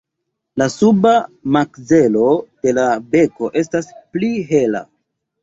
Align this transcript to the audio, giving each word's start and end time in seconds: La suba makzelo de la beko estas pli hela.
La 0.59 0.67
suba 0.75 1.11
makzelo 1.57 2.23
de 2.65 2.75
la 2.79 2.87
beko 3.13 3.53
estas 3.63 3.93
pli 4.17 4.33
hela. 4.51 4.85